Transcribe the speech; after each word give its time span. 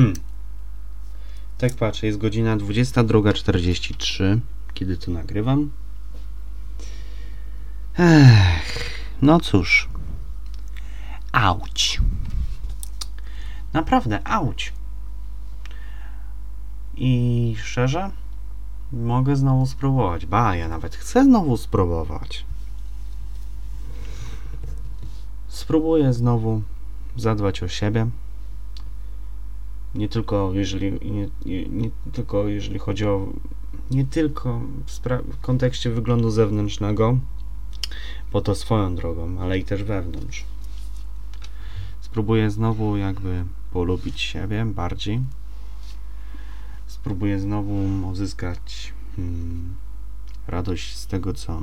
Hmm. 0.00 0.14
Tak 1.58 1.74
patrzę, 1.74 2.06
jest 2.06 2.18
godzina 2.18 2.56
22.43, 2.56 4.38
kiedy 4.74 4.96
to 4.96 5.10
nagrywam. 5.10 5.70
Ech, 7.98 8.90
no 9.22 9.40
cóż. 9.40 9.88
Auć. 11.32 12.00
Naprawdę, 13.72 14.26
auć. 14.28 14.72
I 16.96 17.56
szczerze, 17.62 18.10
mogę 18.92 19.36
znowu 19.36 19.66
spróbować. 19.66 20.26
Ba, 20.26 20.56
ja 20.56 20.68
nawet 20.68 20.96
chcę 20.96 21.24
znowu 21.24 21.56
spróbować. 21.56 22.44
Spróbuję 25.48 26.12
znowu 26.12 26.62
zadbać 27.16 27.62
o 27.62 27.68
siebie. 27.68 28.06
Nie 29.94 30.08
tylko 30.08 30.50
jeżeli, 30.54 30.92
nie, 30.92 31.28
nie, 31.46 31.66
nie 31.68 31.90
tylko 32.12 32.48
jeżeli 32.48 32.78
chodzi 32.78 33.06
o 33.06 33.32
nie 33.90 34.04
tylko 34.04 34.60
w, 34.86 35.00
w 35.32 35.40
kontekście 35.40 35.90
wyglądu 35.90 36.30
zewnętrznego, 36.30 37.18
bo 38.32 38.40
to 38.40 38.54
swoją 38.54 38.94
drogą, 38.94 39.40
ale 39.40 39.58
i 39.58 39.64
też 39.64 39.82
wewnątrz. 39.84 40.44
Spróbuję 42.00 42.50
znowu 42.50 42.96
jakby 42.96 43.44
polubić 43.72 44.20
siebie 44.20 44.64
bardziej. 44.64 45.20
Spróbuję 46.86 47.40
znowu 47.40 48.06
uzyskać 48.10 48.92
hmm, 49.16 49.74
radość 50.46 50.96
z 50.96 51.06
tego, 51.06 51.34
co 51.34 51.62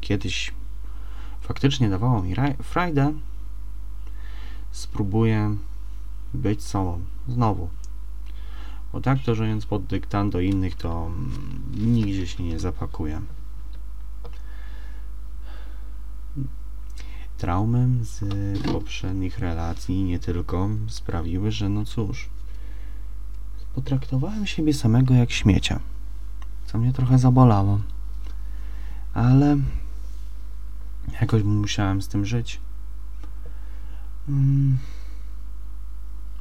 kiedyś 0.00 0.54
faktycznie 1.40 1.88
dawało 1.88 2.22
mi 2.22 2.34
raj- 2.34 2.62
frajdę. 2.62 3.12
Spróbuję 4.70 5.56
być 6.34 6.64
sobą 6.64 7.00
znowu. 7.28 7.68
Bo 8.92 9.00
tak 9.00 9.18
to 9.24 9.34
żyjąc 9.34 9.66
pod 9.66 9.84
dyktando 9.84 10.40
innych, 10.40 10.74
to 10.74 11.06
mm, 11.06 11.94
nigdzie 11.94 12.26
się 12.26 12.42
nie 12.42 12.60
zapakuję. 12.60 13.20
Traumy 17.38 18.04
z 18.04 18.24
poprzednich 18.72 19.38
relacji 19.38 20.02
nie 20.04 20.18
tylko 20.18 20.68
sprawiły, 20.88 21.52
że 21.52 21.68
no 21.68 21.84
cóż, 21.84 22.28
potraktowałem 23.74 24.46
siebie 24.46 24.74
samego 24.74 25.14
jak 25.14 25.30
śmiecia, 25.30 25.80
co 26.66 26.78
mnie 26.78 26.92
trochę 26.92 27.18
zabolało. 27.18 27.80
Ale 29.14 29.56
jakoś 31.20 31.42
musiałem 31.42 32.02
z 32.02 32.08
tym 32.08 32.24
żyć. 32.24 32.60
Mm. 34.28 34.78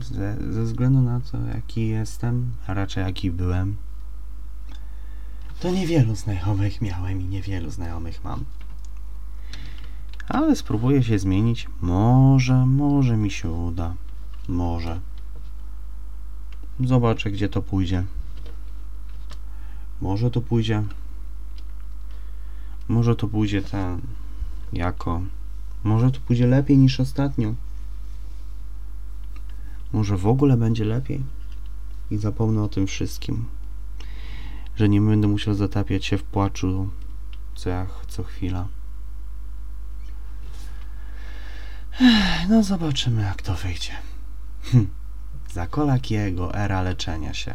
Ze, 0.00 0.36
ze 0.52 0.62
względu 0.62 1.00
na 1.00 1.20
to, 1.20 1.38
jaki 1.54 1.88
jestem, 1.88 2.50
a 2.66 2.74
raczej 2.74 3.04
jaki 3.04 3.30
byłem, 3.30 3.76
to 5.60 5.70
niewielu 5.70 6.14
znajomych 6.14 6.82
miałem 6.82 7.20
i 7.20 7.24
niewielu 7.24 7.70
znajomych 7.70 8.24
mam. 8.24 8.44
Ale 10.28 10.56
spróbuję 10.56 11.02
się 11.02 11.18
zmienić. 11.18 11.68
Może, 11.80 12.66
może 12.66 13.16
mi 13.16 13.30
się 13.30 13.50
uda. 13.50 13.94
Może. 14.48 15.00
Zobaczę, 16.80 17.30
gdzie 17.30 17.48
to 17.48 17.62
pójdzie. 17.62 18.04
Może 20.00 20.30
to 20.30 20.40
pójdzie. 20.40 20.82
Może 22.88 23.16
to 23.16 23.28
pójdzie 23.28 23.62
ten. 23.62 24.00
Jako. 24.72 25.20
Może 25.84 26.10
to 26.10 26.20
pójdzie 26.20 26.46
lepiej 26.46 26.78
niż 26.78 27.00
ostatnio. 27.00 27.54
Może 29.92 30.16
w 30.16 30.26
ogóle 30.26 30.56
będzie 30.56 30.84
lepiej. 30.84 31.22
I 32.10 32.16
zapomnę 32.16 32.62
o 32.62 32.68
tym 32.68 32.86
wszystkim. 32.86 33.44
Że 34.76 34.88
nie 34.88 35.00
będę 35.00 35.28
musiał 35.28 35.54
zatapiać 35.54 36.04
się 36.04 36.18
w 36.18 36.24
płaczu 36.24 36.90
co, 37.54 37.70
jak, 37.70 37.88
co 38.08 38.24
chwila. 38.24 38.68
No 42.48 42.62
zobaczymy 42.62 43.22
jak 43.22 43.42
to 43.42 43.54
wyjdzie. 43.54 43.92
Hm. 44.62 44.88
Za 45.52 45.66
Kolakiego 45.66 46.54
era 46.54 46.82
leczenia 46.82 47.34
się. 47.34 47.54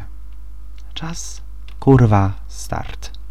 Czas 0.94 1.42
kurwa 1.80 2.32
start. 2.48 3.23